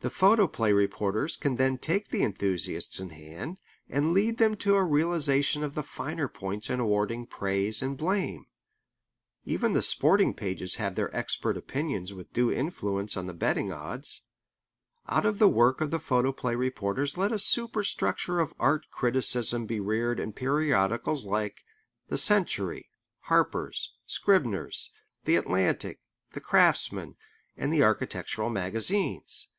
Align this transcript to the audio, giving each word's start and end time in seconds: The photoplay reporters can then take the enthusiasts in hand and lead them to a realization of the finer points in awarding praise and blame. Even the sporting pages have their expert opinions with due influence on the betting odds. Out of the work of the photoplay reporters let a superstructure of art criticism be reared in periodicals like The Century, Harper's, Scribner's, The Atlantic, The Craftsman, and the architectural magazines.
The 0.00 0.10
photoplay 0.10 0.72
reporters 0.72 1.36
can 1.36 1.54
then 1.54 1.78
take 1.78 2.08
the 2.08 2.24
enthusiasts 2.24 2.98
in 2.98 3.10
hand 3.10 3.60
and 3.88 4.12
lead 4.12 4.38
them 4.38 4.56
to 4.56 4.74
a 4.74 4.82
realization 4.82 5.62
of 5.62 5.76
the 5.76 5.84
finer 5.84 6.26
points 6.26 6.68
in 6.68 6.80
awarding 6.80 7.24
praise 7.24 7.80
and 7.80 7.96
blame. 7.96 8.46
Even 9.44 9.74
the 9.74 9.80
sporting 9.80 10.34
pages 10.34 10.74
have 10.74 10.96
their 10.96 11.16
expert 11.16 11.56
opinions 11.56 12.12
with 12.12 12.32
due 12.32 12.50
influence 12.50 13.16
on 13.16 13.28
the 13.28 13.32
betting 13.32 13.72
odds. 13.72 14.22
Out 15.06 15.24
of 15.24 15.38
the 15.38 15.46
work 15.48 15.80
of 15.80 15.92
the 15.92 16.00
photoplay 16.00 16.56
reporters 16.56 17.16
let 17.16 17.30
a 17.30 17.38
superstructure 17.38 18.40
of 18.40 18.54
art 18.58 18.86
criticism 18.90 19.66
be 19.66 19.78
reared 19.78 20.18
in 20.18 20.32
periodicals 20.32 21.26
like 21.26 21.62
The 22.08 22.18
Century, 22.18 22.90
Harper's, 23.28 23.94
Scribner's, 24.08 24.90
The 25.26 25.36
Atlantic, 25.36 26.00
The 26.32 26.40
Craftsman, 26.40 27.14
and 27.56 27.72
the 27.72 27.84
architectural 27.84 28.50
magazines. 28.50 29.50